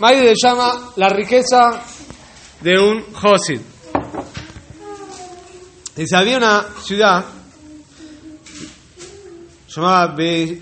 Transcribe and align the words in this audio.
Maide 0.00 0.22
le 0.24 0.34
llama 0.42 0.92
la 0.96 1.08
riqueza 1.10 1.82
de 2.60 2.78
un 2.78 3.12
Josid. 3.12 3.60
Dice, 5.96 6.16
había 6.16 6.36
una 6.38 6.66
ciudad 6.82 7.24
llamada 9.68 10.06
Be- 10.14 10.60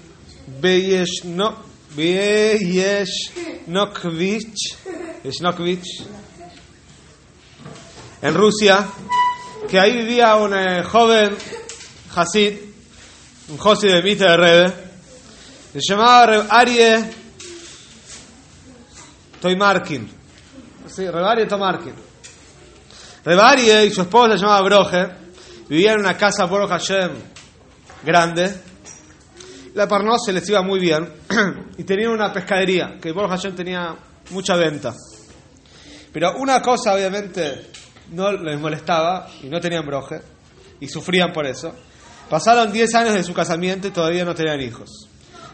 Beyeshno- 0.61 1.55
Beyeshnokvich, 1.95 4.75
en 8.23 8.35
Rusia, 8.35 8.89
que 9.69 9.79
ahí 9.79 9.93
vivía 9.99 10.35
un 10.37 10.53
eh, 10.55 10.83
joven 10.83 11.37
Hasid, 12.15 12.55
un 13.51 13.59
Josid 13.59 13.91
de 13.93 14.03
Mita 14.03 14.31
de 14.33 14.37
Rebe, 14.37 14.73
se 15.75 15.81
llamaba 15.89 16.47
Arie 16.51 17.05
Toimarkin. 19.41 20.09
Sí, 20.87 21.09
Reb 21.09 21.25
Arie 21.25 21.47
Tomarkin. 21.47 21.95
Y 23.25 23.91
su 23.91 24.03
esposa 24.03 24.33
se 24.33 24.39
llamaba 24.39 24.63
Broje, 24.63 25.07
vivían 25.69 25.95
en 25.95 26.01
una 26.01 26.17
casa 26.17 26.49
por 26.49 26.67
Hashem 26.67 27.11
grande. 28.03 28.55
La 29.75 29.87
Parnó 29.87 30.19
se 30.19 30.33
les 30.33 30.49
iba 30.49 30.63
muy 30.63 30.81
bien 30.81 31.13
y 31.77 31.85
tenían 31.85 32.13
una 32.13 32.33
pescadería, 32.33 32.97
que 33.01 33.13
por 33.13 33.29
Hashem 33.29 33.55
tenía 33.55 33.95
mucha 34.31 34.57
venta. 34.57 34.95
Pero 36.13 36.37
una 36.39 36.63
cosa 36.63 36.95
obviamente 36.95 37.71
no 38.13 38.33
les 38.33 38.59
molestaba 38.59 39.29
y 39.43 39.49
no 39.49 39.61
tenían 39.61 39.85
broje 39.85 40.21
y 40.81 40.89
sufrían 40.89 41.33
por 41.33 41.47
eso. 41.47 41.75
Pasaron 42.31 42.73
10 42.73 42.95
años 42.95 43.15
de 43.15 43.23
su 43.23 43.35
casamiento 43.35 43.89
y 43.89 43.91
todavía 43.91 44.25
no 44.25 44.35
tenían 44.35 44.61
hijos. 44.61 45.09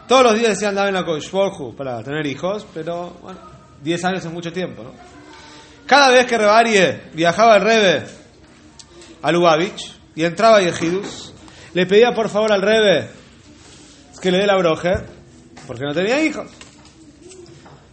Todos 0.07 0.23
los 0.23 0.35
días 0.35 0.49
decían 0.49 0.75
daban 0.75 0.95
a 0.95 1.03
Koshborju 1.03 1.75
para 1.75 2.01
tener 2.03 2.25
hijos, 2.25 2.65
pero 2.73 3.17
bueno, 3.21 3.39
10 3.85 4.03
años 4.03 4.25
es 4.25 4.31
mucho 4.31 4.51
tiempo, 4.51 4.83
¿no? 4.83 4.93
Cada 5.85 6.09
vez 6.09 6.25
que 6.25 6.37
Rebarie 6.37 7.03
viajaba 7.13 7.53
al 7.53 7.61
Rebe 7.61 8.03
a 9.21 9.31
Lubavitch 9.31 9.93
y 10.15 10.23
entraba 10.23 10.57
a 10.57 10.61
Yehidus, 10.61 11.33
le 11.75 11.85
pedía 11.85 12.11
por 12.11 12.29
favor 12.29 12.51
al 12.51 12.63
Rebe 12.63 13.07
que 14.19 14.31
le 14.31 14.39
dé 14.39 14.47
la 14.47 14.57
broje, 14.57 14.91
porque 15.67 15.83
no 15.85 15.93
tenía 15.93 16.23
hijos. 16.23 16.49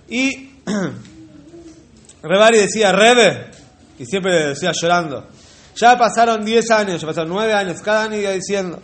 Y 0.08 0.50
Rebari 2.22 2.59
decía, 2.59 2.92
Rebe, 2.92 3.50
y 3.98 4.06
siempre 4.06 4.33
le 4.33 4.47
decía 4.48 4.72
llorando, 4.72 5.28
ya 5.77 5.98
pasaron 5.98 6.42
10 6.42 6.70
años, 6.70 7.03
ya 7.03 7.06
pasaron 7.06 7.28
9 7.28 7.53
años, 7.53 7.83
cada 7.83 8.05
año 8.05 8.16
iba 8.16 8.31
diciendo, 8.31 8.81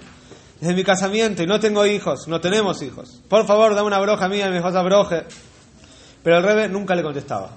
desde 0.61 0.75
mi 0.75 0.85
casamiento 0.85 1.43
y 1.43 1.47
no 1.47 1.59
tengo 1.59 1.87
hijos, 1.87 2.29
no 2.29 2.39
tenemos 2.39 2.83
hijos. 2.83 3.23
Por 3.29 3.47
favor, 3.47 3.75
dame 3.75 3.87
una 3.87 4.01
broja 4.01 4.29
mía, 4.29 4.51
mi 4.51 4.57
esposa 4.57 4.83
broje. 4.83 5.25
Pero 6.23 6.39
el 6.39 6.43
Rebe 6.43 6.69
nunca 6.69 6.95
le 6.95 7.03
contestaba. 7.03 7.51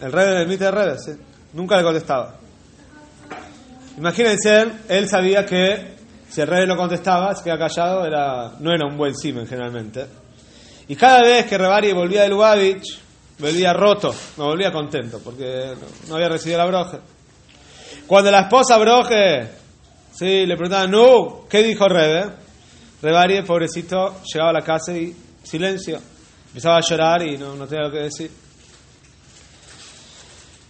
El 0.00 0.12
Rebe 0.12 0.38
del 0.38 0.48
mito 0.48 0.64
de 0.64 0.70
Rebe, 0.70 0.98
sí. 0.98 1.12
Nunca 1.52 1.76
le 1.76 1.82
contestaba. 1.82 2.34
Imagínense, 3.96 4.66
él, 4.88 5.08
sabía 5.08 5.46
que 5.46 5.96
si 6.28 6.40
el 6.42 6.46
Rebe 6.46 6.66
no 6.66 6.76
contestaba, 6.76 7.34
se 7.34 7.42
quedaba 7.42 7.66
callado, 7.66 8.04
era, 8.04 8.52
no 8.60 8.72
era 8.72 8.86
un 8.86 8.96
buen 8.96 9.14
simen 9.14 9.46
generalmente. 9.46 10.06
Y 10.88 10.96
cada 10.96 11.22
vez 11.22 11.46
que 11.46 11.56
Rebari 11.56 11.92
volvía 11.92 12.22
de 12.22 12.28
Lubavitch, 12.28 12.98
volvía 13.38 13.72
roto, 13.72 14.14
no 14.36 14.44
volvía 14.44 14.70
contento, 14.70 15.20
porque 15.24 15.74
no, 15.80 16.08
no 16.08 16.14
había 16.16 16.28
recibido 16.28 16.58
la 16.58 16.66
broje. 16.66 16.98
Cuando 18.06 18.30
la 18.30 18.40
esposa 18.40 18.76
broje, 18.76 19.48
sí, 20.12 20.44
le 20.44 20.56
preguntaban, 20.56 20.90
no, 20.90 21.46
¿qué 21.48 21.62
dijo 21.62 21.88
Rebe? 21.88 22.26
Rebari, 23.00 23.42
pobrecito, 23.42 24.20
llegaba 24.30 24.50
a 24.50 24.54
la 24.54 24.62
casa 24.62 24.92
y 24.92 25.16
silencio. 25.42 26.00
Empezaba 26.56 26.78
a 26.78 26.80
llorar 26.80 27.22
y 27.22 27.36
no, 27.36 27.52
tenía 27.66 27.84
lo 27.84 27.92
que 27.92 27.98
decir. 27.98 28.30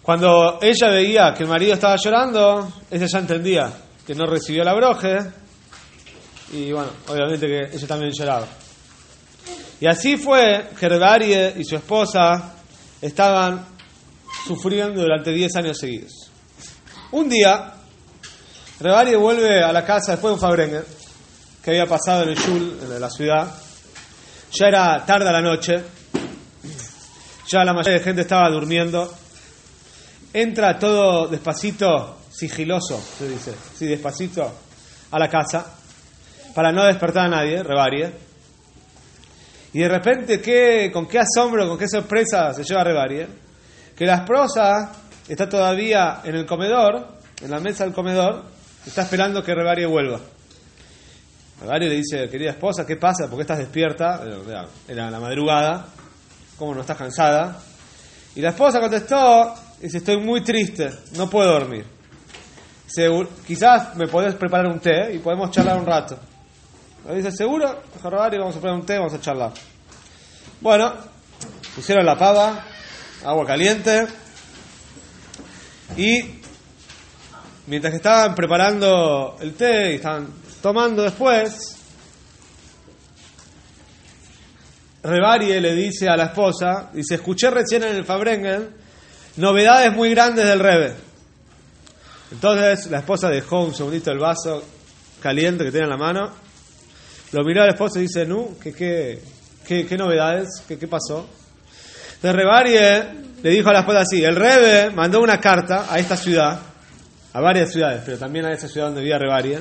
Cuando 0.03 0.59
ella 0.61 0.89
veía 0.89 1.33
que 1.33 1.45
el 1.45 1.49
marido 1.49 1.75
estaba 1.75 1.95
llorando, 1.95 2.73
ella 2.91 3.07
ya 3.07 3.19
entendía 3.21 3.73
que 4.05 4.13
no 4.13 4.27
recibió 4.27 4.65
la 4.65 4.75
broje. 4.75 5.17
Y 6.55 6.73
bueno, 6.73 6.91
obviamente 7.07 7.47
que 7.47 7.77
ella 7.77 7.87
también 7.87 8.11
lloraba. 8.11 8.49
Y 9.81 9.87
así 9.87 10.17
fue 10.17 10.71
que 10.77 10.89
Rebarie 10.89 11.55
y 11.57 11.63
su 11.63 11.77
esposa 11.77 12.55
estaban 13.01 13.65
sufriendo 14.45 15.01
durante 15.01 15.31
10 15.31 15.55
años 15.55 15.79
seguidos. 15.79 16.33
Un 17.13 17.29
día, 17.29 17.75
Rebarie 18.81 19.15
vuelve 19.15 19.63
a 19.63 19.71
la 19.71 19.85
casa 19.85 20.11
después 20.11 20.31
de 20.31 20.35
un 20.35 20.41
Fabrenger 20.41 20.85
que 21.63 21.71
había 21.71 21.87
pasado 21.87 22.25
en 22.25 22.31
el 22.31 22.37
Shul, 22.37 22.77
en 22.83 23.01
la 23.01 23.09
ciudad. 23.09 23.66
Ya 24.59 24.69
era 24.69 25.05
tarde 25.05 25.31
la 25.31 25.43
noche, 25.43 25.83
ya 27.47 27.63
la 27.63 27.75
mayoría 27.75 27.99
de 27.99 28.05
gente 28.05 28.23
estaba 28.23 28.49
durmiendo. 28.49 29.13
Entra 30.33 30.79
todo 30.79 31.29
despacito, 31.29 32.21
sigiloso, 32.31 32.99
se 33.19 33.29
dice, 33.29 33.55
sí, 33.75 33.87
despacito, 33.87 34.51
a 35.11 35.19
la 35.19 35.29
casa, 35.29 35.75
para 36.55 36.73
no 36.73 36.87
despertar 36.87 37.27
a 37.27 37.29
nadie, 37.29 37.63
Rebarie. 37.63 38.11
Y 39.75 39.81
de 39.81 39.89
repente, 39.89 40.41
¿qué, 40.41 40.91
con 40.91 41.07
qué 41.07 41.19
asombro, 41.19 41.69
con 41.69 41.77
qué 41.77 41.87
sorpresa 41.87 42.55
se 42.55 42.65
lleva 42.65 42.83
Rebarie, 42.83 43.27
que 43.95 44.07
la 44.07 44.15
esposa 44.15 44.91
está 45.29 45.47
todavía 45.51 46.23
en 46.25 46.35
el 46.35 46.47
comedor, 46.47 47.09
en 47.43 47.51
la 47.51 47.61
mesa 47.61 47.85
del 47.85 47.93
comedor, 47.93 48.43
está 48.87 49.03
esperando 49.03 49.43
que 49.43 49.55
Rebarie 49.55 49.85
vuelva. 49.85 50.19
Rebarie 51.61 51.89
le 51.89 51.97
dice, 51.97 52.29
querida 52.29 52.51
esposa, 52.51 52.87
¿qué 52.87 52.97
pasa? 52.97 53.29
¿Por 53.29 53.37
qué 53.37 53.43
estás 53.43 53.59
despierta? 53.59 54.23
Era, 54.87 55.11
la 55.11 55.19
madrugada, 55.19 55.87
¿cómo 56.59 56.75
no 56.75 56.83
estás 56.83 56.99
cansada? 56.99 57.59
Y 58.35 58.41
la 58.41 58.51
esposa 58.51 58.79
contestó, 58.81 59.55
dice, 59.81 59.99
estoy 59.99 60.19
muy 60.19 60.43
triste, 60.43 60.91
no 61.17 61.31
puedo 61.31 61.51
dormir. 61.53 61.87
Quizás 63.47 63.97
me 63.97 64.07
podés 64.07 64.35
preparar 64.35 64.71
un 64.71 64.81
té 64.81 65.15
y 65.15 65.19
podemos 65.19 65.51
charlar 65.51 65.79
un 65.79 65.87
rato. 65.87 66.19
Le 67.09 67.17
dice, 67.17 67.33
¿seguro? 67.33 67.83
Rebarie, 68.03 68.39
vamos 68.39 68.55
a 68.55 68.59
preparar 68.59 68.81
un 68.81 68.87
té, 68.87 68.99
vamos 68.99 69.15
a 69.15 69.21
charlar. 69.21 69.53
Bueno, 70.61 70.93
pusieron 71.75 72.05
la 72.05 72.17
pava, 72.17 72.65
agua 73.25 73.47
caliente, 73.47 74.07
y 75.97 76.41
mientras 77.67 77.95
estaban 77.95 78.35
preparando 78.35 79.37
el 79.41 79.55
té 79.55 79.93
y 79.93 79.95
estaban 79.97 80.29
tomando 80.67 81.05
después, 81.05 81.77
Rebarie 85.01 85.61
le 85.61 85.77
dice 85.77 86.09
a 86.09 86.17
la 86.17 86.25
esposa, 86.25 86.91
dice, 86.93 87.15
escuché 87.15 87.51
recién 87.51 87.85
en 87.85 87.95
el 87.95 88.05
Fabrengen 88.05 88.71
novedades 89.37 89.95
muy 89.95 90.11
grandes 90.11 90.45
del 90.45 90.59
Rebe. 90.59 90.95
Entonces 92.33 92.91
la 92.91 92.99
esposa 92.99 93.31
dejó 93.31 93.63
un 93.63 93.77
segundito 93.77 94.11
el 94.11 94.19
vaso 94.19 94.61
caliente 95.23 95.63
que 95.63 95.71
tenía 95.71 95.85
en 95.85 95.91
la 95.91 95.97
mano, 95.99 96.33
lo 97.31 97.45
miró 97.45 97.63
al 97.63 97.69
esposo 97.69 98.01
y 98.01 98.03
dice, 98.03 98.27
no, 98.27 98.57
¿qué, 98.61 98.73
qué, 98.73 99.87
qué, 99.87 99.97
novedades? 99.97 100.65
¿Qué, 100.67 100.77
¿Qué 100.77 100.89
pasó? 100.89 101.29
Entonces 102.17 102.35
Rebarie 102.35 103.05
le 103.41 103.51
dijo 103.51 103.69
a 103.69 103.73
la 103.73 103.79
esposa 103.79 104.01
así, 104.01 104.25
el 104.25 104.35
Rebe 104.35 104.91
mandó 104.91 105.21
una 105.21 105.39
carta 105.39 105.87
a 105.89 106.01
esta 106.01 106.17
ciudad, 106.17 106.59
a 107.33 107.41
varias 107.41 107.71
ciudades, 107.71 108.03
pero 108.05 108.19
también 108.19 108.47
a 108.47 108.53
esa 108.53 108.67
ciudad 108.67 108.89
donde 108.89 109.03
vivía 109.03 109.17
Rebarie, 109.17 109.61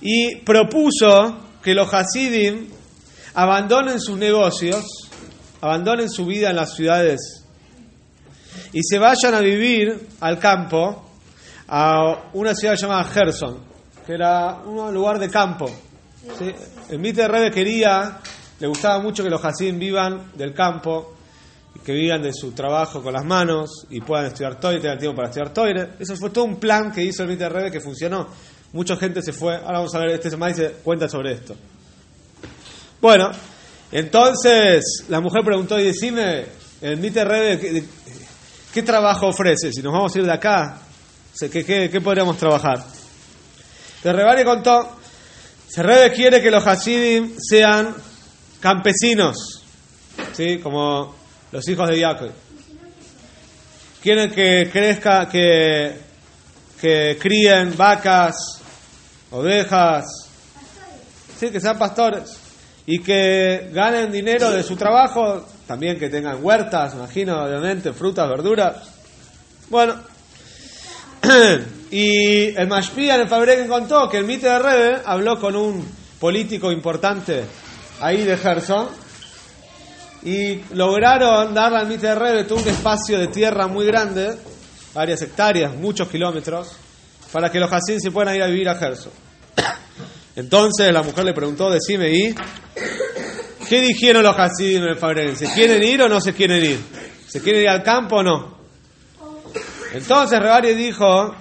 y 0.00 0.36
propuso 0.36 1.36
que 1.62 1.74
los 1.74 1.92
Hasidim 1.92 2.68
abandonen 3.34 4.00
sus 4.00 4.18
negocios, 4.18 4.84
abandonen 5.60 6.10
su 6.10 6.26
vida 6.26 6.50
en 6.50 6.56
las 6.56 6.74
ciudades 6.74 7.44
y 8.72 8.80
se 8.82 8.98
vayan 8.98 9.34
a 9.34 9.40
vivir 9.40 10.08
al 10.20 10.38
campo 10.38 11.04
a 11.68 12.30
una 12.34 12.54
ciudad 12.54 12.76
llamada 12.76 13.04
Gerson, 13.04 13.58
que 14.06 14.14
era 14.14 14.60
un 14.64 14.92
lugar 14.94 15.18
de 15.18 15.28
campo. 15.28 15.70
El 16.88 16.98
mito 16.98 17.22
de 17.22 17.28
Rebe 17.28 17.50
quería, 17.50 18.20
le 18.58 18.66
gustaba 18.66 19.00
mucho 19.00 19.22
que 19.22 19.30
los 19.30 19.44
Hasidim 19.44 19.78
vivan 19.78 20.32
del 20.34 20.54
campo 20.54 21.16
que 21.84 21.92
vivan 21.92 22.22
de 22.22 22.32
su 22.32 22.52
trabajo 22.52 23.00
con 23.00 23.12
las 23.12 23.24
manos 23.24 23.86
y 23.90 24.00
puedan 24.00 24.26
estudiar 24.26 24.58
Toire, 24.58 24.80
tengan 24.80 24.98
tiempo 24.98 25.16
para 25.16 25.28
estudiar 25.28 25.52
Toire. 25.52 25.90
Eso 26.00 26.16
fue 26.16 26.30
todo 26.30 26.44
un 26.44 26.56
plan 26.56 26.90
que 26.90 27.02
hizo 27.02 27.22
el 27.22 27.28
mito 27.28 27.44
de 27.44 27.48
Rebe 27.48 27.70
que 27.70 27.80
funcionó. 27.80 28.26
Mucha 28.76 28.94
gente 28.98 29.22
se 29.22 29.32
fue. 29.32 29.56
Ahora 29.56 29.78
vamos 29.78 29.94
a 29.94 30.00
ver, 30.00 30.10
este 30.10 30.28
semana 30.28 30.52
dice 30.52 30.76
cuenta 30.84 31.08
sobre 31.08 31.32
esto. 31.32 31.56
Bueno, 33.00 33.30
entonces 33.90 35.06
la 35.08 35.18
mujer 35.22 35.42
preguntó, 35.42 35.80
y 35.80 35.84
decime, 35.84 36.44
el 36.82 36.98
Mite 36.98 37.24
Rebe, 37.24 37.58
¿qué, 37.58 37.82
¿qué, 38.74 38.82
trabajo 38.82 39.28
ofrece? 39.28 39.72
Si 39.72 39.80
nos 39.80 39.94
vamos 39.94 40.14
a 40.14 40.18
ir 40.18 40.26
de 40.26 40.32
acá, 40.32 40.78
¿qué, 41.40 41.64
qué, 41.64 41.88
qué 41.90 42.00
podríamos 42.02 42.36
trabajar? 42.36 42.84
El 44.04 44.14
Rebari 44.14 44.44
contó, 44.44 44.98
se 45.66 45.82
Rebe 45.82 46.12
quiere 46.12 46.42
que 46.42 46.50
los 46.50 46.66
Hasidim 46.66 47.34
sean 47.38 47.94
campesinos, 48.60 49.64
¿sí? 50.34 50.58
como 50.58 51.16
los 51.50 51.66
hijos 51.66 51.88
de 51.88 51.98
Jacob. 51.98 52.30
Quieren 54.02 54.30
que 54.30 54.68
crezca, 54.70 55.26
que, 55.30 55.96
que 56.78 57.16
críen 57.18 57.74
vacas, 57.74 58.55
ovejas, 59.36 60.04
¿sí? 61.38 61.50
que 61.50 61.60
sean 61.60 61.78
pastores. 61.78 62.38
y 62.88 63.02
que 63.02 63.70
ganen 63.72 64.12
dinero 64.12 64.52
de 64.52 64.62
su 64.62 64.76
trabajo, 64.76 65.44
también 65.66 65.98
que 65.98 66.08
tengan 66.08 66.38
huertas, 66.40 66.94
imagino, 66.94 67.42
obviamente, 67.42 67.92
frutas, 67.92 68.28
verduras. 68.28 68.76
Bueno, 69.68 69.96
y 71.90 72.56
el 72.56 72.68
Mashpia 72.68 73.16
en 73.16 73.22
el 73.22 73.28
Fabreguén 73.28 73.66
contó 73.66 74.08
que 74.08 74.18
el 74.18 74.24
Mite 74.24 74.48
de 74.48 74.58
Rebe 74.60 75.02
habló 75.04 75.40
con 75.40 75.56
un 75.56 75.84
político 76.20 76.70
importante 76.70 77.44
ahí 78.00 78.22
de 78.22 78.36
Gerson 78.36 78.88
y 80.22 80.60
lograron 80.74 81.52
darle 81.54 81.78
al 81.78 81.88
Mite 81.88 82.06
de 82.06 82.14
Rebe 82.14 82.44
todo 82.44 82.60
un 82.60 82.68
espacio 82.68 83.18
de 83.18 83.28
tierra 83.28 83.66
muy 83.66 83.86
grande, 83.86 84.36
varias 84.94 85.22
hectáreas, 85.22 85.74
muchos 85.74 86.08
kilómetros, 86.08 86.72
para 87.32 87.50
que 87.50 87.60
los 87.60 87.72
Hasid 87.72 87.98
se 87.98 88.10
puedan 88.10 88.36
ir 88.36 88.42
a 88.42 88.46
vivir 88.46 88.68
a 88.68 88.76
Gerson. 88.76 89.25
Entonces 90.36 90.92
la 90.92 91.02
mujer 91.02 91.24
le 91.24 91.32
preguntó, 91.32 91.70
decime, 91.70 92.10
¿y 92.10 92.34
qué 93.68 93.80
dijeron 93.80 94.22
los 94.22 94.36
Hasidim 94.38 94.84
en 94.84 95.18
el? 95.18 95.36
¿Se 95.36 95.52
quieren 95.52 95.82
ir 95.82 96.02
o 96.02 96.08
no 96.08 96.20
se 96.20 96.32
quieren 96.32 96.64
ir? 96.64 96.78
¿Se 97.26 97.40
quieren 97.40 97.62
ir 97.62 97.68
al 97.68 97.82
campo 97.82 98.16
o 98.16 98.22
no? 98.22 98.56
Entonces 99.92 100.38
Rebari 100.38 100.74
dijo, 100.74 101.34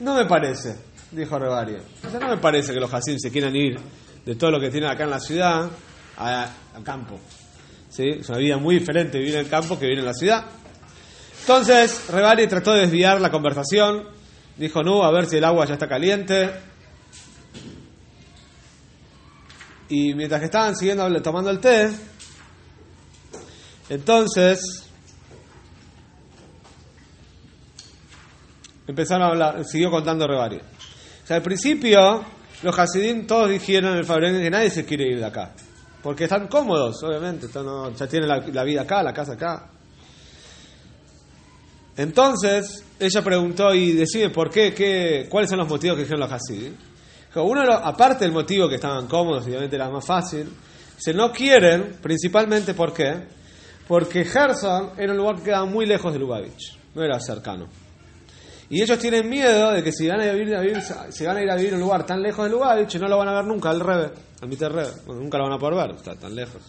no 0.00 0.14
me 0.14 0.24
parece, 0.24 0.76
dijo 1.10 1.38
Rebari. 1.38 1.76
no 2.20 2.28
me 2.28 2.38
parece 2.38 2.72
que 2.72 2.80
los 2.80 2.92
Hasim 2.92 3.18
se 3.18 3.30
quieran 3.30 3.54
ir 3.54 3.78
de 4.24 4.34
todo 4.34 4.50
lo 4.50 4.60
que 4.60 4.70
tienen 4.70 4.90
acá 4.90 5.04
en 5.04 5.10
la 5.10 5.20
ciudad 5.20 5.70
al 6.16 6.82
campo. 6.82 7.18
¿Sí? 7.88 8.04
Es 8.20 8.28
una 8.30 8.38
vida 8.38 8.56
muy 8.56 8.78
diferente 8.78 9.18
vivir 9.18 9.34
en 9.34 9.40
el 9.40 9.48
campo 9.48 9.78
que 9.78 9.84
vivir 9.84 9.98
en 9.98 10.06
la 10.06 10.14
ciudad. 10.14 10.46
Entonces 11.40 12.08
Rebari 12.08 12.46
trató 12.46 12.72
de 12.72 12.82
desviar 12.82 13.20
la 13.20 13.30
conversación, 13.30 14.08
dijo, 14.56 14.82
no, 14.82 15.04
a 15.04 15.10
ver 15.10 15.26
si 15.26 15.36
el 15.36 15.44
agua 15.44 15.66
ya 15.66 15.74
está 15.74 15.88
caliente. 15.88 16.50
Y 19.88 20.14
mientras 20.14 20.40
que 20.40 20.46
estaban 20.46 20.74
siguiendo 20.74 21.22
tomando 21.22 21.50
el 21.50 21.58
té, 21.58 21.90
entonces 23.88 24.88
empezaron 28.86 29.22
a 29.24 29.28
hablar, 29.28 29.64
siguió 29.64 29.90
contando 29.90 30.26
Rebari. 30.26 30.56
O 30.56 31.26
sea, 31.26 31.36
al 31.36 31.42
principio, 31.42 32.24
los 32.62 32.78
Hasidim 32.78 33.26
todos 33.26 33.50
dijeron 33.50 33.92
en 33.92 33.98
el 33.98 34.04
Fabrengen 34.04 34.42
que 34.42 34.50
nadie 34.50 34.70
se 34.70 34.84
quiere 34.84 35.08
ir 35.08 35.18
de 35.18 35.26
acá. 35.26 35.52
Porque 36.02 36.24
están 36.24 36.48
cómodos, 36.48 37.02
obviamente. 37.04 37.46
Están, 37.46 37.94
ya 37.94 38.06
tienen 38.06 38.28
la, 38.28 38.64
vida 38.64 38.82
acá, 38.82 39.02
la 39.02 39.12
casa 39.12 39.34
acá. 39.34 39.70
Entonces, 41.96 42.84
ella 42.98 43.22
preguntó 43.22 43.74
y 43.74 43.92
decide 43.92 44.30
por 44.30 44.50
qué, 44.50 44.72
qué, 44.72 45.26
cuáles 45.28 45.50
son 45.50 45.58
los 45.58 45.68
motivos 45.68 45.96
que 45.96 46.02
dijeron 46.02 46.20
los 46.20 46.32
Hasidim. 46.32 46.74
Uno, 47.34 47.62
aparte 47.72 48.24
del 48.24 48.32
motivo 48.32 48.68
que 48.68 48.76
estaban 48.76 49.06
cómodos, 49.06 49.46
obviamente 49.46 49.76
era 49.76 49.88
más 49.88 50.04
fácil, 50.04 50.48
se 50.98 51.14
no 51.14 51.32
quieren, 51.32 51.96
principalmente 52.02 52.74
¿por 52.74 52.92
qué? 52.92 53.26
Porque 53.88 54.24
Gerson 54.24 54.90
era 54.98 55.12
un 55.12 55.18
lugar 55.18 55.36
que 55.36 55.44
quedaba 55.44 55.64
muy 55.64 55.86
lejos 55.86 56.12
de 56.12 56.18
Lubavitch, 56.18 56.78
no 56.94 57.02
era 57.02 57.18
cercano. 57.20 57.66
Y 58.68 58.80
ellos 58.80 58.98
tienen 58.98 59.28
miedo 59.28 59.72
de 59.72 59.82
que 59.82 59.92
si 59.92 60.08
van 60.08 60.20
a, 60.20 60.32
ir 60.32 60.54
a 60.54 60.60
vivir, 60.60 60.80
si 61.10 61.24
van 61.24 61.36
a 61.36 61.42
ir 61.42 61.50
a 61.50 61.56
vivir 61.56 61.70
en 61.70 61.76
un 61.76 61.80
lugar 61.82 62.06
tan 62.06 62.22
lejos 62.22 62.44
de 62.44 62.50
Lubavitch, 62.50 62.96
no 62.96 63.08
lo 63.08 63.18
van 63.18 63.28
a 63.28 63.34
ver 63.34 63.44
nunca 63.44 63.70
al 63.70 63.80
Rebe, 63.80 64.10
al 64.40 64.50
Rebe. 64.50 64.90
nunca 65.06 65.38
lo 65.38 65.44
van 65.44 65.52
a 65.54 65.58
poder 65.58 65.88
ver, 65.88 65.96
está 65.96 66.14
tan 66.14 66.34
lejos. 66.34 66.62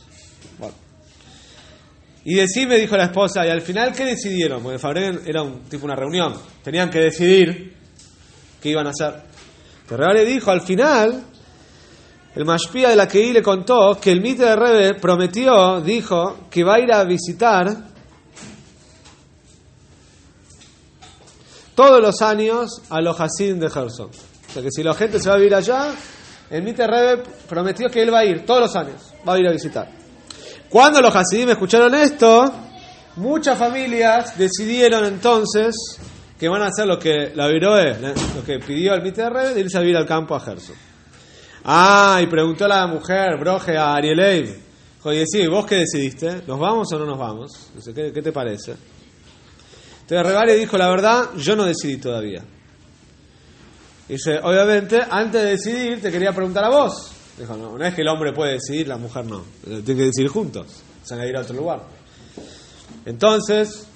Y 2.26 2.36
decime, 2.36 2.78
dijo 2.78 2.96
la 2.96 3.06
esposa, 3.06 3.46
y 3.46 3.50
al 3.50 3.62
final, 3.62 3.94
¿qué 3.94 4.06
decidieron? 4.06 4.64
Porque 4.64 4.80
Fabrén 4.80 5.22
era 5.26 5.42
un 5.42 5.64
tipo 5.64 5.86
una 5.86 5.96
reunión. 5.96 6.34
Tenían 6.64 6.90
que 6.90 7.00
decidir 7.00 7.76
qué 8.62 8.70
iban 8.70 8.88
a 8.88 8.92
hacer. 8.92 9.22
Pero 9.88 10.14
le 10.14 10.24
dijo, 10.24 10.50
al 10.50 10.62
final, 10.62 11.24
el 12.36 12.46
Mashpia 12.46 12.90
de 12.90 12.96
la 12.96 13.08
que 13.08 13.34
le 13.34 13.44
contó 13.44 14.00
que 14.00 14.12
el 14.12 14.22
Mitter 14.22 14.48
de 14.48 14.56
Rebe 14.56 14.94
prometió, 14.96 15.82
dijo, 15.82 16.48
que 16.50 16.64
va 16.64 16.76
a 16.76 16.80
ir 16.80 16.94
a 16.94 17.04
visitar 17.04 17.94
todos 21.76 22.02
los 22.02 22.22
años 22.22 22.82
a 22.90 23.02
los 23.02 23.20
Hasid 23.20 23.56
de 23.56 23.70
Gerson. 23.70 24.10
O 24.10 24.54
sea 24.54 24.62
que 24.62 24.70
si 24.72 24.84
la 24.84 24.94
gente 24.94 25.20
se 25.20 25.28
va 25.30 25.36
a 25.36 25.38
vivir 25.38 25.56
allá, 25.56 25.94
el 26.50 26.64
Mite 26.64 26.86
Rebe 26.86 27.24
prometió 27.50 27.90
que 27.90 28.02
él 28.02 28.14
va 28.14 28.20
a 28.20 28.26
ir 28.26 28.46
todos 28.46 28.62
los 28.62 28.76
años, 28.76 29.14
va 29.28 29.34
a 29.34 29.40
ir 29.40 29.48
a 29.48 29.52
visitar. 29.52 30.03
Cuando 30.74 31.02
los 31.02 31.16
Hasidim 31.16 31.52
escucharon 31.52 31.94
esto, 31.94 32.52
muchas 33.18 33.60
familias 33.60 34.36
decidieron 34.36 35.06
entonces 35.06 35.76
que 36.40 36.50
van 36.50 36.64
a 36.64 36.70
hacer 36.70 36.88
lo 36.88 36.98
que 36.98 37.32
la 37.36 37.48
Viroe, 37.48 37.96
lo 38.36 38.44
que 38.44 38.58
pidió 38.58 38.96
el 38.96 39.04
Mite 39.04 39.22
de 39.22 39.60
irse 39.60 39.78
a 39.78 39.82
vivir 39.82 39.98
al 39.98 40.08
campo 40.08 40.34
a 40.34 40.40
Gerson. 40.40 40.76
Ah, 41.66 42.20
y 42.24 42.26
preguntó 42.26 42.68
la 42.68 42.88
mujer, 42.88 43.38
Broje, 43.40 43.78
a 43.78 43.94
Ariel 43.94 44.64
Oye, 45.04 45.26
sí, 45.28 45.46
¿vos 45.46 45.64
qué 45.68 45.76
decidiste? 45.76 46.42
¿Nos 46.48 46.60
vamos 46.60 46.92
o 46.92 46.98
no 46.98 47.06
nos 47.06 47.20
vamos? 47.20 47.52
¿Qué, 47.94 48.12
qué 48.12 48.22
te 48.24 48.32
parece? 48.32 48.74
Entonces 50.02 50.26
Rebari 50.26 50.54
dijo, 50.54 50.76
la 50.76 50.90
verdad, 50.90 51.30
yo 51.38 51.56
no 51.56 51.66
decidí 51.66 51.98
todavía. 51.98 52.44
Dice, 54.08 54.40
obviamente, 54.42 55.00
antes 55.08 55.40
de 55.40 55.50
decidir, 55.52 56.02
te 56.02 56.12
quería 56.12 56.32
preguntar 56.32 56.64
a 56.64 56.70
vos. 56.70 57.13
Dijo, 57.38 57.56
no, 57.58 57.84
es 57.84 57.96
que 57.96 58.02
el 58.02 58.08
hombre 58.08 58.32
puede 58.32 58.54
decidir, 58.54 58.88
la 58.88 58.98
mujer 58.98 59.26
no. 59.26 59.44
Tienen 59.64 59.84
que 59.86 59.94
decidir 59.94 60.30
juntos. 60.30 60.68
Se 61.04 61.16
van 61.16 61.24
a 61.24 61.28
ir 61.28 61.36
a 61.36 61.42
otro 61.42 61.56
lugar. 61.56 61.84
Entonces, 63.06 63.88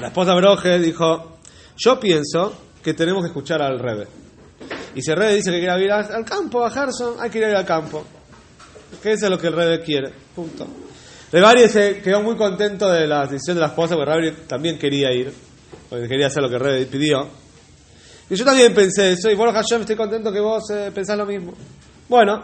la 0.00 0.08
esposa 0.08 0.34
Broje 0.34 0.78
dijo, 0.78 1.38
yo 1.76 2.00
pienso 2.00 2.52
que 2.82 2.94
tenemos 2.94 3.22
que 3.22 3.28
escuchar 3.28 3.62
al 3.62 3.78
Rebe. 3.78 4.06
Y 4.94 5.02
si 5.02 5.10
el 5.10 5.16
Rebe 5.16 5.36
dice 5.36 5.50
que 5.52 5.60
quiere 5.60 5.84
ir 5.84 5.92
al, 5.92 6.24
campo, 6.24 6.64
a 6.64 6.70
Gerson, 6.70 7.14
hay 7.20 7.30
que 7.30 7.38
ir 7.38 7.44
al 7.44 7.64
campo. 7.64 8.04
Que 9.02 9.12
eso 9.12 9.26
es 9.26 9.30
lo 9.30 9.38
que 9.38 9.46
el 9.46 9.52
Rebe 9.52 9.82
quiere. 9.82 10.12
Punto. 10.34 10.66
Rebari 11.32 11.68
se 11.68 12.00
quedó 12.02 12.22
muy 12.22 12.36
contento 12.36 12.90
de 12.90 13.06
la 13.06 13.24
decisión 13.24 13.56
de 13.56 13.60
la 13.60 13.68
esposa, 13.68 13.94
porque 13.94 14.10
Rebari 14.10 14.32
también 14.48 14.76
quería 14.76 15.12
ir, 15.12 15.32
porque 15.88 16.08
quería 16.08 16.26
hacer 16.26 16.42
lo 16.42 16.50
que 16.50 16.58
Rebari 16.58 16.86
pidió. 16.86 17.28
Y 18.30 18.36
yo 18.36 18.44
también 18.44 18.72
pensé 18.72 19.12
eso, 19.12 19.28
y 19.28 19.34
bueno, 19.34 19.52
Hashem, 19.52 19.80
estoy 19.80 19.96
contento 19.96 20.32
que 20.32 20.38
vos 20.38 20.62
eh, 20.70 20.92
pensás 20.94 21.18
lo 21.18 21.26
mismo. 21.26 21.52
Bueno, 22.08 22.40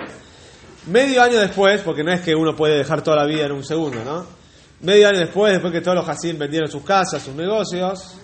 medio 0.86 1.22
año 1.22 1.38
después, 1.38 1.80
porque 1.82 2.02
no 2.02 2.12
es 2.12 2.22
que 2.22 2.34
uno 2.34 2.56
puede 2.56 2.78
dejar 2.78 3.02
toda 3.02 3.18
la 3.18 3.24
vida 3.24 3.46
en 3.46 3.52
un 3.52 3.64
segundo, 3.64 4.04
¿no? 4.04 4.26
Medio 4.80 5.08
año 5.08 5.20
después, 5.20 5.52
después 5.52 5.72
que 5.72 5.80
todos 5.80 5.96
los 5.96 6.08
Hasidim 6.08 6.38
vendieron 6.38 6.68
sus 6.68 6.82
casas, 6.82 7.22
sus 7.22 7.36
negocios, 7.36 8.16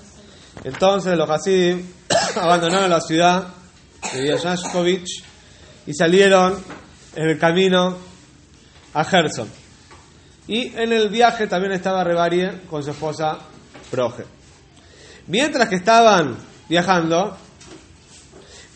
entonces 0.64 1.17
los 1.17 1.31
Hasidim 1.31 1.87
abandonaron 2.35 2.91
la 2.91 3.00
ciudad 3.00 3.47
de 4.12 4.37
Yashkovich 4.37 5.23
y 5.87 5.94
salieron 5.94 6.62
en 7.15 7.29
el 7.29 7.38
camino 7.38 7.97
a 8.93 9.05
Gerson. 9.05 9.49
Y 10.48 10.77
en 10.77 10.93
el 10.93 11.10
viaje 11.10 11.46
también 11.46 11.75
estaba 11.75 12.03
Rebarie 12.03 12.63
con 12.69 12.82
su 12.82 12.91
esposa 12.91 13.39
Proje. 13.89 14.25
Mientras 15.29 15.69
que 15.69 15.77
estaban 15.77 16.37
viajando, 16.69 17.37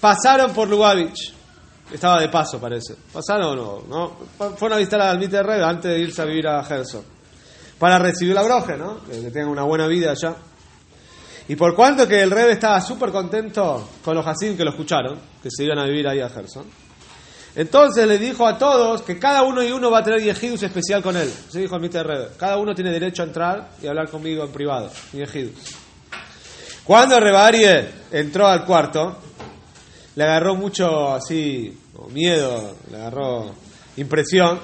pasaron 0.01 0.53
por 0.53 0.69
Lubavitch. 0.69 1.35
Estaba 1.93 2.21
de 2.21 2.29
paso, 2.29 2.61
parece. 2.61 2.97
¿Pasaron 3.13 3.59
o 3.59 3.85
no? 3.89 4.17
Fueron 4.57 4.77
a 4.77 4.79
visitar 4.79 5.01
a 5.01 5.11
Almite 5.11 5.43
Red 5.43 5.63
antes 5.63 5.91
de 5.91 6.01
irse 6.01 6.21
a 6.21 6.25
vivir 6.25 6.49
a 6.49 6.65
Gerson. 6.65 7.05
Para 7.79 7.99
recibir 7.99 8.35
la 8.35 8.43
broje, 8.43 8.77
¿no? 8.77 9.05
Que 9.05 9.31
tengan 9.31 9.49
una 9.49 9.63
buena 9.63 9.87
vida 9.87 10.11
allá. 10.11 10.35
Y 11.49 11.55
por 11.55 11.75
cuanto 11.77 12.09
que 12.09 12.23
el 12.23 12.31
rey 12.31 12.51
estaba 12.51 12.81
súper 12.81 13.13
contento 13.13 13.89
con 14.05 14.17
los 14.17 14.27
Hasid 14.27 14.57
que 14.57 14.65
lo 14.65 14.71
escucharon, 14.71 15.19
que 15.43 15.49
se 15.51 15.63
iban 15.63 15.79
a 15.79 15.85
vivir 15.85 16.09
ahí 16.09 16.21
a 16.21 16.29
Gerson, 16.29 16.65
entonces 17.55 18.07
le 18.07 18.19
dijo 18.19 18.47
a 18.47 18.59
todos 18.59 19.03
que 19.03 19.19
cada 19.19 19.43
uno 19.43 19.63
y 19.63 19.71
uno 19.71 19.91
va 19.91 20.01
a 20.01 20.05
tener 20.05 20.21
Yehidus 20.21 20.63
especial 20.63 21.03
con 21.03 21.17
él. 21.17 21.33
Se 21.49 21.61
dijo 21.61 21.77
el 21.77 21.83
Mr. 21.83 22.33
Cada 22.37 22.59
uno 22.59 22.75
tiene 22.75 22.91
derecho 22.91 23.23
a 23.23 23.27
entrar 23.27 23.71
y 23.81 23.87
hablar 23.87 24.11
conmigo 24.11 24.45
en 24.45 24.53
privado. 24.53 24.91
Yehidus. 25.13 25.55
Cuando 26.85 27.19
Rebarie 27.19 27.89
entró 28.13 28.47
al 28.47 28.65
cuarto, 28.65 29.17
le 30.17 30.25
agarró 30.25 30.57
mucho 30.57 31.15
así, 31.15 31.79
miedo, 32.11 32.75
le 32.91 32.97
agarró 32.97 33.55
impresión. 33.97 34.59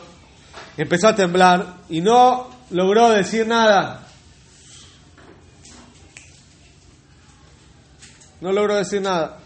Empezó 0.78 1.09
a 1.09 1.14
temblar 1.14 1.76
y 1.90 2.00
no 2.00 2.49
logró 2.71 3.11
decir 3.11 3.47
nada. 3.47 4.06
No 8.40 8.50
logró 8.50 8.76
decir 8.76 9.02
nada. 9.02 9.38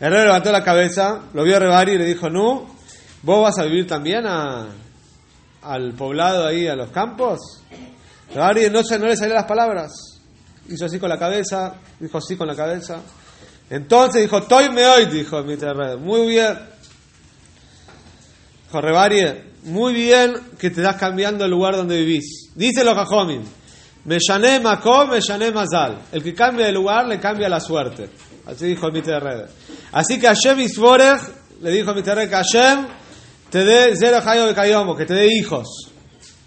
El 0.00 0.12
levantó 0.12 0.52
la 0.52 0.64
cabeza, 0.64 1.22
lo 1.32 1.42
vio 1.42 1.56
a 1.56 1.58
Rebari 1.58 1.92
y 1.92 1.98
le 1.98 2.04
dijo, 2.04 2.28
no, 2.28 2.66
¿vos 3.22 3.42
vas 3.42 3.58
a 3.58 3.64
vivir 3.64 3.86
también 3.86 4.26
a, 4.26 4.66
al 5.62 5.94
poblado 5.94 6.46
ahí, 6.46 6.66
a 6.66 6.76
los 6.76 6.90
campos? 6.90 7.62
Rebari 8.34 8.68
no, 8.68 8.82
no 8.82 9.06
le 9.06 9.16
salían 9.16 9.36
las 9.36 9.46
palabras. 9.46 9.92
Hizo 10.68 10.84
así 10.84 10.98
con 10.98 11.08
la 11.08 11.18
cabeza, 11.18 11.74
dijo 11.98 12.18
así 12.18 12.36
con 12.36 12.46
la 12.46 12.54
cabeza. 12.54 13.00
Entonces 13.70 14.22
dijo, 14.22 14.42
toy 14.42 14.68
me 14.70 14.84
hoy, 14.84 15.06
dijo 15.06 15.42
Mr. 15.44 15.96
Muy 15.98 16.26
bien. 16.26 16.58
Dijo 18.66 18.80
Rebari, 18.80 19.24
muy 19.62 19.94
bien 19.94 20.34
que 20.58 20.70
te 20.70 20.82
das 20.82 20.96
cambiando 20.96 21.44
el 21.44 21.52
lugar 21.52 21.76
donde 21.76 21.96
vivís. 22.00 22.50
Dice 22.56 22.82
los 22.82 22.94
Jajomim, 22.94 23.42
me 24.04 24.18
llané 24.18 24.58
Makom, 24.58 25.10
me 25.10 25.20
llané 25.20 25.52
Mazal. 25.52 25.98
El 26.10 26.22
que 26.22 26.34
cambia 26.34 26.66
de 26.66 26.72
lugar 26.72 27.06
le 27.06 27.20
cambia 27.20 27.48
la 27.48 27.60
suerte. 27.60 28.10
Así 28.46 28.66
dijo. 28.66 28.90
Red. 28.90 29.46
Así 29.92 30.18
que 30.18 30.26
Hashem 30.26 30.60
Isborech 30.60 31.20
le 31.60 31.70
dijo 31.70 31.90
a. 31.90 31.94
Rebe 31.94 32.28
que 32.28 32.34
Hashem 32.34 32.86
te 33.50 33.64
dé 33.64 33.96
Zero 33.96 34.18
Hayo 34.18 34.46
de 34.46 34.54
Kayomo, 34.54 34.96
que 34.96 35.06
te 35.06 35.14
dé 35.14 35.28
hijos. 35.28 35.92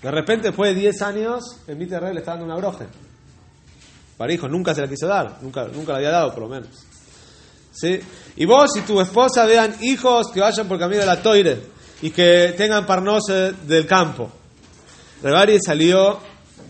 De 0.02 0.12
repente, 0.12 0.48
después 0.50 0.76
de 0.76 0.82
10 0.82 1.02
años, 1.04 1.44
Mr. 1.68 2.02
Rebe 2.02 2.16
le 2.16 2.20
está 2.20 2.32
dando 2.32 2.46
una 2.46 2.58
broje. 2.58 2.86
Para 4.18 4.34
hijos, 4.34 4.50
nunca 4.52 4.76
se 4.76 4.82
la 4.82 4.90
quiso 4.90 5.08
dar, 5.08 5.38
nunca, 5.42 5.66
nunca 5.68 5.94
la 5.94 5.98
había 6.00 6.12
dado, 6.12 6.34
por 6.34 6.44
lo 6.44 6.50
menos. 6.50 6.86
¿Sí? 7.74 8.00
Y 8.38 8.46
vos 8.46 8.70
y 8.78 8.82
tu 8.82 9.02
esposa 9.02 9.46
vean 9.46 9.76
hijos 9.82 10.28
que 10.32 10.40
vayan 10.40 10.68
por 10.68 10.80
camino 10.80 11.02
de 11.02 11.06
la 11.08 11.22
toire 11.22 11.60
y 12.02 12.12
que 12.12 12.54
tengan 12.56 12.86
parnose 12.86 13.54
del 13.66 13.86
campo. 13.86 14.32
Rebari 15.22 15.58
salió 15.60 16.20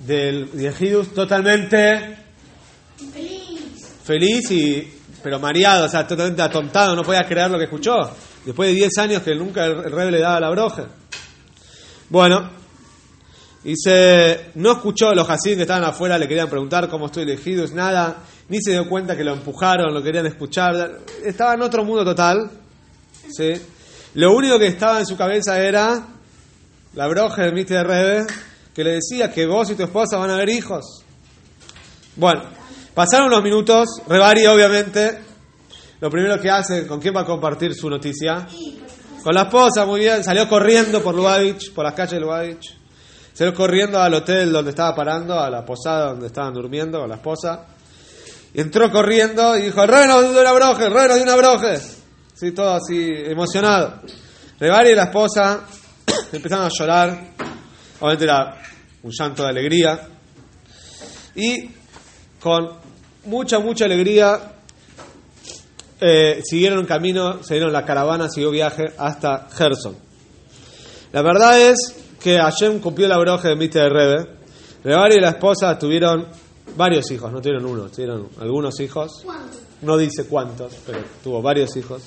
del 0.05 0.51
Yehidus 0.51 1.13
totalmente 1.13 2.17
feliz 4.03 4.51
y 4.51 4.93
pero 5.23 5.39
mareado, 5.39 5.85
o 5.85 5.89
sea, 5.89 6.05
totalmente 6.05 6.41
atontado, 6.41 6.95
no 6.95 7.01
podía 7.01 7.23
creer 7.23 7.49
lo 7.49 7.57
que 7.57 7.63
escuchó. 7.63 7.95
Después 8.45 8.69
de 8.69 8.75
10 8.75 8.97
años 8.97 9.23
que 9.23 9.33
nunca 9.33 9.65
el 9.65 9.89
rey 9.89 10.11
le 10.11 10.19
daba 10.19 10.41
la 10.41 10.49
broja. 10.49 10.89
Bueno, 12.09 12.49
dice, 13.63 14.51
no 14.55 14.73
escuchó, 14.73 15.15
los 15.15 15.29
Hasid 15.29 15.55
que 15.55 15.61
estaban 15.61 15.85
afuera 15.85 16.17
le 16.17 16.27
querían 16.27 16.49
preguntar 16.49 16.89
cómo 16.89 17.05
estoy 17.05 17.23
elegido, 17.23 17.65
nada, 17.73 18.17
ni 18.49 18.61
se 18.61 18.71
dio 18.71 18.87
cuenta 18.87 19.15
que 19.15 19.23
lo 19.23 19.33
empujaron, 19.33 19.93
lo 19.93 20.03
querían 20.03 20.25
escuchar, 20.25 20.99
estaba 21.23 21.53
en 21.53 21.61
otro 21.61 21.83
mundo 21.83 22.03
total. 22.03 22.49
¿sí? 23.31 23.53
Lo 24.15 24.33
único 24.33 24.59
que 24.59 24.67
estaba 24.67 24.99
en 24.99 25.05
su 25.05 25.17
cabeza 25.17 25.59
era 25.59 26.07
la 26.93 27.07
broja 27.07 27.43
del 27.43 27.53
Mister 27.53 27.85
Rebe, 27.85 28.25
que 28.73 28.83
le 28.83 28.91
decía 28.93 29.31
que 29.31 29.45
vos 29.45 29.69
y 29.71 29.75
tu 29.75 29.83
esposa 29.83 30.17
van 30.17 30.29
a 30.29 30.37
ver 30.37 30.49
hijos. 30.49 31.03
Bueno, 32.15 32.43
pasaron 32.93 33.27
unos 33.27 33.43
minutos, 33.43 33.89
Rebari 34.07 34.45
obviamente, 34.45 35.19
lo 35.99 36.09
primero 36.09 36.39
que 36.39 36.49
hace, 36.49 36.85
¿con 36.85 36.99
quién 36.99 37.15
va 37.15 37.21
a 37.21 37.25
compartir 37.25 37.73
su 37.73 37.89
noticia? 37.89 38.47
Con 39.23 39.33
la 39.33 39.43
esposa, 39.43 39.85
muy 39.85 40.01
bien, 40.01 40.23
salió 40.23 40.47
corriendo 40.47 41.01
por 41.01 41.15
Lubavitch, 41.15 41.73
por 41.73 41.85
las 41.85 41.93
calles 41.93 42.11
de 42.11 42.19
Lubavitch, 42.19 42.77
salió 43.33 43.53
corriendo 43.53 43.99
al 43.99 44.13
hotel 44.13 44.51
donde 44.51 44.71
estaba 44.71 44.93
parando, 44.93 45.39
a 45.39 45.49
la 45.49 45.65
posada 45.65 46.09
donde 46.09 46.27
estaban 46.27 46.53
durmiendo 46.53 46.99
con 46.99 47.09
la 47.09 47.15
esposa, 47.15 47.65
y 48.53 48.61
entró 48.61 48.91
corriendo 48.91 49.57
y 49.57 49.63
dijo, 49.63 49.85
nos 49.85 50.29
dio 50.29 50.41
una 50.41 50.53
broje, 50.53 50.89
nos 50.89 51.15
dio 51.15 51.23
una 51.23 51.35
broje. 51.35 51.79
Sí, 52.33 52.51
todo 52.51 52.75
así, 52.75 53.09
emocionado. 53.25 54.01
Rebari 54.59 54.91
y 54.91 54.95
la 54.95 55.03
esposa 55.03 55.61
empezaron 56.31 56.65
a 56.65 56.69
llorar, 56.69 57.33
obviamente 57.99 58.25
era 58.25 58.57
un 59.01 59.11
llanto 59.11 59.43
de 59.43 59.49
alegría, 59.49 60.07
y 61.35 61.69
con 62.39 62.77
mucha, 63.25 63.59
mucha 63.59 63.85
alegría 63.85 64.53
eh, 65.99 66.41
siguieron 66.43 66.79
el 66.79 66.87
camino, 66.87 67.43
siguieron 67.43 67.73
la 67.73 67.85
caravana, 67.85 68.29
siguió 68.29 68.51
viaje 68.51 68.83
hasta 68.97 69.47
Gerson. 69.51 69.95
La 71.11 71.21
verdad 71.21 71.59
es 71.59 71.95
que 72.21 72.37
Hashem 72.37 72.79
cumplió 72.79 73.07
la 73.07 73.17
broje 73.17 73.49
de 73.49 73.55
Mr. 73.55 73.91
Rebe. 73.91 74.27
Rebari 74.83 75.15
y 75.15 75.19
la 75.19 75.29
esposa 75.29 75.77
tuvieron 75.79 76.27
varios 76.75 77.09
hijos, 77.11 77.31
no 77.31 77.41
tuvieron 77.41 77.65
uno, 77.65 77.89
tuvieron 77.89 78.29
algunos 78.39 78.79
hijos. 78.79 79.25
No 79.81 79.97
dice 79.97 80.25
cuántos, 80.25 80.73
pero 80.85 80.99
tuvo 81.23 81.41
varios 81.41 81.75
hijos. 81.75 82.01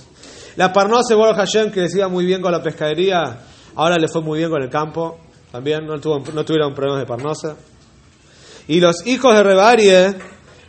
La 0.56 0.72
Parnose 0.72 1.14
Boro 1.14 1.34
Hashem, 1.34 1.70
que 1.70 1.82
decía 1.82 2.08
muy 2.08 2.24
bien 2.24 2.40
con 2.40 2.50
la 2.50 2.62
pescadería, 2.62 3.40
ahora 3.74 3.98
le 3.98 4.08
fue 4.08 4.22
muy 4.22 4.38
bien 4.38 4.50
con 4.50 4.62
el 4.62 4.70
campo. 4.70 5.18
También 5.52 5.86
no, 5.86 6.00
tuvo, 6.00 6.22
no 6.32 6.44
tuvieron 6.44 6.74
problemas 6.74 7.02
de 7.02 7.06
Parnose. 7.06 7.48
Y 8.68 8.80
los 8.80 9.06
hijos 9.06 9.34
de 9.34 9.42
Rebarie 9.42 10.14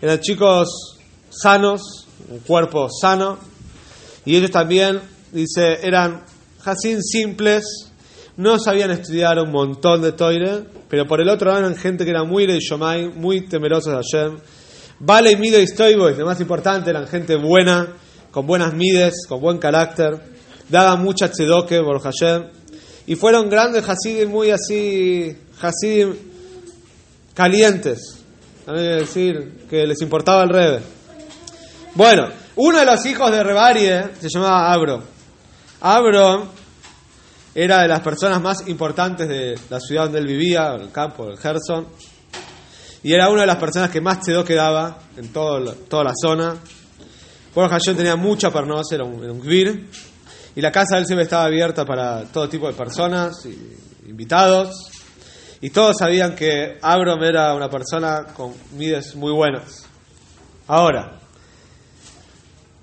eran 0.02 0.20
chicos 0.20 0.98
sanos, 1.30 2.08
un 2.30 2.40
cuerpo 2.40 2.90
sano. 2.90 3.38
Y 4.26 4.36
ellos 4.36 4.52
también, 4.52 5.02
dice, 5.32 5.80
eran 5.82 6.24
Hassin 6.64 7.02
simples, 7.02 7.87
no 8.38 8.60
sabían 8.60 8.92
estudiar 8.92 9.40
un 9.40 9.52
montón 9.52 10.02
de 10.02 10.12
Toire, 10.12 10.64
pero 10.88 11.08
por 11.08 11.20
el 11.20 11.30
otro 11.30 11.50
lado 11.50 11.60
eran 11.62 11.76
gente 11.76 12.06
que 12.06 12.12
era 12.12 12.24
muy 12.24 12.46
de 12.46 12.60
Yomai, 12.60 13.10
muy 13.10 13.42
temerosos 13.42 13.94
de 13.94 14.00
Hashem. 14.00 14.40
Vale 15.00 15.32
y 15.32 15.56
y 15.56 15.68
Stoiboy, 15.68 16.16
lo 16.16 16.26
más 16.26 16.40
importante, 16.40 16.92
eran 16.92 17.08
gente 17.08 17.36
buena, 17.36 17.88
con 18.32 18.46
buenas 18.46 18.74
mides, 18.74 19.26
con 19.28 19.42
buen 19.42 19.58
carácter, 19.58 20.20
daban 20.70 21.04
mucha 21.04 21.30
tzedoke 21.30 21.82
por 21.82 22.00
Hashem, 22.00 22.46
y 23.08 23.16
fueron 23.16 23.50
grandes 23.50 23.88
Hasidim 23.88 24.30
muy 24.30 24.52
así, 24.52 25.36
Hasidim 25.60 26.16
calientes, 27.34 28.24
es 28.68 28.82
decir, 28.82 29.66
que 29.68 29.88
les 29.88 30.02
importaba 30.02 30.44
el 30.44 30.50
Rebe. 30.50 30.80
Bueno, 31.96 32.28
uno 32.56 32.80
de 32.80 32.86
los 32.86 33.04
hijos 33.06 33.32
de 33.32 33.44
Rebarie 33.44 34.10
se 34.20 34.30
llamaba 34.30 34.72
Abro. 34.72 35.02
Abro 35.82 36.57
era 37.60 37.82
de 37.82 37.88
las 37.88 38.02
personas 38.02 38.40
más 38.40 38.68
importantes 38.68 39.28
de 39.28 39.60
la 39.72 39.80
ciudad 39.80 40.04
donde 40.04 40.20
él 40.20 40.28
vivía, 40.28 40.76
el 40.76 40.92
campo, 40.92 41.28
el 41.28 41.40
Gerson, 41.40 41.88
y 43.02 43.12
era 43.12 43.30
una 43.30 43.42
de 43.42 43.48
las 43.48 43.58
personas 43.58 43.90
que 43.90 44.00
más 44.00 44.20
tzedoke 44.20 44.54
daba 44.54 45.00
en 45.18 45.34
todo, 45.34 45.74
toda 45.74 46.04
la 46.04 46.14
zona. 46.16 46.56
Por 47.56 47.68
Hashem 47.68 47.98
tenía 47.98 48.16
mucha 48.16 48.52
pernosa, 48.52 48.94
era 48.94 49.06
un, 49.06 49.24
era 49.24 49.34
un 49.34 49.42
y 50.56 50.62
la 50.62 50.72
casa 50.72 50.96
de 50.96 51.02
él 51.02 51.08
siempre 51.08 51.24
estaba 51.24 51.46
abierta 51.46 51.84
para 51.84 52.26
todo 52.26 52.48
tipo 52.48 52.68
de 52.68 52.74
personas, 52.74 53.44
y, 53.48 54.08
invitados, 54.08 54.92
y 55.60 55.72
todos 55.72 55.98
sabían 55.98 56.36
que 56.36 56.78
Abram 56.80 57.24
era 57.24 57.56
una 57.56 57.72
persona 57.72 58.24
con 58.36 58.54
mides 58.74 59.16
muy 59.16 59.32
buenas. 59.32 59.84
Ahora, 60.68 61.18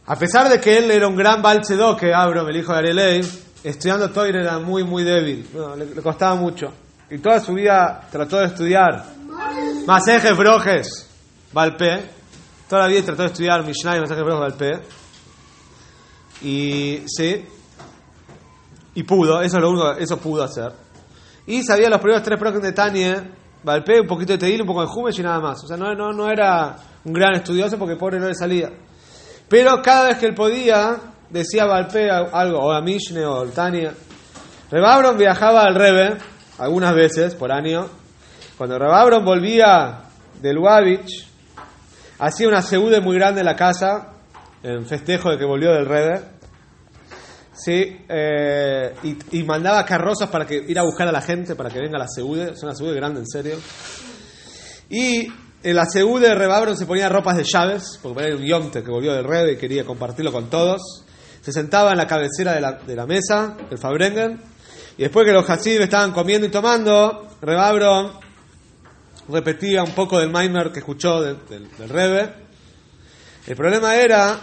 a 0.06 0.16
pesar 0.16 0.48
de 0.48 0.60
que 0.60 0.78
él 0.78 0.90
era 0.90 1.06
un 1.06 1.14
gran 1.14 1.42
balchedo, 1.42 1.96
que 1.96 2.12
Abram, 2.12 2.48
el 2.48 2.56
hijo 2.56 2.72
de 2.72 2.78
Arelei, 2.78 3.43
estudiando 3.64 4.10
Toire 4.10 4.40
era 4.40 4.58
muy, 4.58 4.84
muy 4.84 5.02
débil, 5.02 5.48
le, 5.76 5.86
le, 5.86 6.02
costaba 6.02 6.34
mucho. 6.34 6.72
Y 7.10 7.18
toda 7.18 7.40
su 7.40 7.54
vida 7.54 8.06
trató 8.10 8.38
de 8.38 8.46
estudiar 8.46 9.04
Masejes 9.86 10.36
Brojes, 10.36 11.10
Valpe, 11.52 12.10
toda 12.68 12.82
la 12.82 12.88
vida 12.88 13.02
trató 13.02 13.22
de 13.22 13.28
estudiar 13.28 13.64
Mishnah 13.64 13.96
y 13.96 14.00
Masejes 14.00 14.24
Brojes, 14.24 14.40
Valpe. 14.40 14.80
Y 16.42 17.02
sí, 17.06 17.44
y 18.94 19.02
pudo, 19.02 19.40
eso 19.42 19.56
es 19.56 19.62
lo 19.62 19.70
único, 19.70 19.92
eso 19.92 20.18
pudo 20.18 20.44
hacer. 20.44 20.72
Y 21.46 21.62
sabía 21.62 21.90
los 21.90 22.00
primeros 22.00 22.22
tres 22.22 22.38
proques 22.38 22.62
de 22.62 22.72
Tania, 22.72 23.30
Valpe, 23.62 24.00
un 24.00 24.06
poquito 24.06 24.32
de 24.32 24.38
Teil, 24.38 24.60
un 24.60 24.66
poco 24.66 24.82
de 24.82 24.86
Jumesh 24.86 25.20
y 25.20 25.22
nada 25.22 25.40
más. 25.40 25.64
O 25.64 25.66
sea, 25.66 25.76
no, 25.76 25.94
no, 25.94 26.12
no 26.12 26.30
era 26.30 26.76
un 27.04 27.12
gran 27.12 27.34
estudioso 27.34 27.78
porque 27.78 27.96
pobre 27.96 28.20
no 28.20 28.28
le 28.28 28.34
salía. 28.34 28.70
Pero 29.48 29.82
cada 29.82 30.08
vez 30.08 30.18
que 30.18 30.26
él 30.26 30.34
podía, 30.34 30.96
decía 31.34 31.64
Valpe 31.66 32.08
algo, 32.10 32.60
o 32.60 32.72
a 32.72 32.80
Mishne 32.80 33.26
o 33.26 33.44
Tania. 33.46 33.92
Rebabron 34.70 35.18
viajaba 35.18 35.62
al 35.62 35.74
Rebe, 35.74 36.16
algunas 36.58 36.94
veces 36.94 37.34
por 37.34 37.52
año. 37.52 37.88
Cuando 38.56 38.78
Rebabron 38.78 39.24
volvía 39.24 40.02
del 40.40 40.58
Wavich, 40.58 41.26
hacía 42.20 42.48
una 42.48 42.62
seude 42.62 43.00
muy 43.00 43.16
grande 43.16 43.40
en 43.40 43.46
la 43.46 43.56
casa, 43.56 44.12
en 44.62 44.86
festejo 44.86 45.30
de 45.30 45.38
que 45.38 45.44
volvió 45.44 45.72
del 45.72 45.86
Rebe. 45.86 46.20
Sí, 47.52 47.98
eh, 48.08 48.94
y, 49.30 49.42
mandaba 49.42 49.84
carrozas 49.84 50.28
para 50.28 50.44
que 50.46 50.56
ir 50.56 50.78
a 50.78 50.82
buscar 50.82 51.06
a 51.06 51.12
la 51.12 51.20
gente 51.20 51.54
para 51.54 51.70
que 51.70 51.78
venga 51.78 51.98
la 51.98 52.08
Seude, 52.08 52.50
es 52.52 52.62
una 52.64 52.74
Seude 52.74 52.94
grande, 52.94 53.20
en 53.20 53.26
serio. 53.28 53.56
Y 54.90 55.28
en 55.62 55.76
la 55.76 55.84
de 55.84 56.34
Rebabron 56.34 56.76
se 56.76 56.84
ponía 56.84 57.08
ropas 57.08 57.36
de 57.36 57.44
llaves, 57.44 57.98
porque 58.02 58.24
era 58.24 58.36
un 58.36 58.44
yomte 58.44 58.82
que 58.82 58.90
volvió 58.90 59.12
del 59.14 59.24
Rebe 59.24 59.52
y 59.52 59.56
quería 59.56 59.84
compartirlo 59.84 60.32
con 60.32 60.50
todos. 60.50 61.03
Se 61.44 61.52
sentaba 61.52 61.90
en 61.90 61.98
la 61.98 62.06
cabecera 62.06 62.54
de 62.54 62.60
la, 62.62 62.72
de 62.72 62.96
la 62.96 63.04
mesa, 63.04 63.54
el 63.70 63.76
Fabrengen, 63.76 64.40
y 64.96 65.02
después 65.02 65.26
que 65.26 65.32
los 65.32 65.48
Hasid 65.48 65.80
estaban 65.80 66.12
comiendo 66.12 66.46
y 66.46 66.50
tomando, 66.50 67.26
Rebabron 67.42 68.12
repetía 69.28 69.82
un 69.82 69.90
poco 69.90 70.18
del 70.18 70.30
Maimer 70.30 70.70
que 70.70 70.78
escuchó 70.78 71.20
del, 71.20 71.38
Rebe. 71.88 72.30
El 73.46 73.56
problema 73.56 73.96
era 73.96 74.38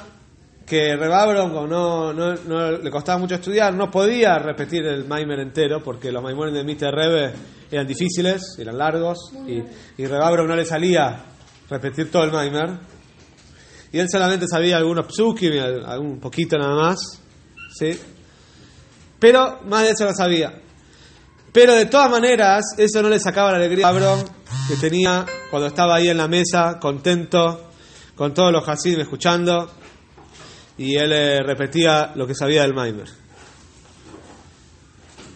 que 0.65 0.95
Rebabron, 0.95 1.53
como 1.53 1.67
no, 1.67 2.13
no, 2.13 2.71
le 2.71 2.91
costaba 2.91 3.17
mucho 3.17 3.35
estudiar, 3.35 3.73
no 3.73 3.89
podía 3.89 4.37
repetir 4.37 4.85
el 4.85 5.05
Maimer 5.05 5.39
entero, 5.39 5.81
porque 5.81 6.11
los 6.11 6.21
Maimones 6.21 6.53
de 6.53 6.63
Mr. 6.63 6.93
Rebe 6.93 7.33
eran 7.71 7.87
difíciles, 7.87 8.57
eran 8.59 8.77
largos, 8.77 9.31
y, 9.47 9.63
y 9.97 10.05
Rebabron 10.05 10.47
no 10.47 10.55
le 10.55 10.65
salía 10.65 11.23
repetir 11.69 12.11
todo 12.11 12.25
el 12.25 12.31
Maimer. 12.31 12.69
Y 13.91 13.99
él 13.99 14.07
solamente 14.09 14.45
sabía 14.47 14.77
algunos 14.77 15.07
psukim, 15.07 15.53
algún 15.85 16.19
poquito 16.19 16.57
nada 16.57 16.75
más, 16.75 16.99
¿sí? 17.77 17.99
Pero 19.19 19.61
más 19.65 19.83
de 19.83 19.91
eso 19.91 20.05
no 20.05 20.13
sabía. 20.13 20.61
Pero 21.51 21.75
de 21.75 21.85
todas 21.85 22.09
maneras, 22.09 22.63
eso 22.77 23.01
no 23.01 23.09
le 23.09 23.19
sacaba 23.19 23.51
la 23.51 23.57
alegría 23.57 23.87
a 23.87 23.91
Rebabron 23.91 24.25
que 24.67 24.75
tenía 24.77 25.25
cuando 25.49 25.67
estaba 25.67 25.95
ahí 25.95 26.07
en 26.07 26.17
la 26.17 26.27
mesa, 26.27 26.79
contento, 26.79 27.71
con 28.15 28.33
todos 28.33 28.51
los 28.51 28.67
Hasidim 28.67 29.01
escuchando 29.01 29.69
y 30.77 30.95
él 30.95 31.11
eh, 31.11 31.43
repetía 31.43 32.11
lo 32.15 32.25
que 32.25 32.33
sabía 32.33 32.61
del 32.61 32.73
Maimer. 32.73 33.07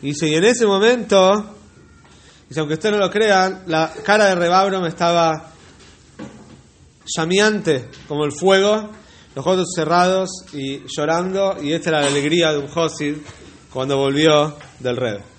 Y 0.01 0.07
dice, 0.07 0.27
y 0.27 0.35
en 0.35 0.43
ese 0.43 0.65
momento, 0.65 1.55
dice, 2.47 2.59
aunque 2.59 2.75
ustedes 2.75 2.95
no 2.95 3.01
lo 3.01 3.11
crean, 3.11 3.63
la 3.67 3.91
cara 4.03 4.25
de 4.25 4.35
Rebabrom 4.35 4.85
estaba 4.85 5.51
llameante 7.05 7.89
como 8.07 8.25
el 8.25 8.31
fuego, 8.31 8.89
los 9.35 9.45
ojos 9.45 9.67
cerrados 9.75 10.29
y 10.53 10.81
llorando, 10.87 11.57
y 11.61 11.73
esta 11.73 11.89
era 11.89 12.01
la 12.01 12.07
alegría 12.07 12.51
de 12.51 12.59
un 12.59 12.67
Josid 12.67 13.17
cuando 13.71 13.97
volvió 13.97 14.55
del 14.79 14.97
Rebbe. 14.97 15.34